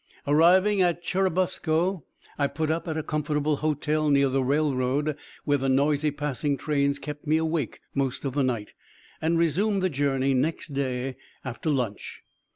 Arriving 0.25 0.81
at 0.81 1.03
Churubusco, 1.03 2.03
I 2.35 2.47
put 2.47 2.71
up 2.71 2.87
at 2.87 2.97
a 2.97 3.03
comfortable 3.03 3.57
hotel 3.57 4.09
near 4.09 4.29
the 4.29 4.43
railroad 4.43 5.15
where 5.45 5.59
the 5.59 5.69
noisy 5.69 6.09
passing 6.09 6.57
trains 6.57 6.97
kept 6.97 7.27
me 7.27 7.37
awake 7.37 7.81
most 7.93 8.25
of 8.25 8.33
the 8.33 8.41
night, 8.41 8.73
and 9.21 9.37
resumed 9.37 9.83
the 9.83 9.91
journey 9.91 10.33
next 10.33 10.69
day, 10.73 11.17
after 11.45 11.69
lunch. 11.69 12.23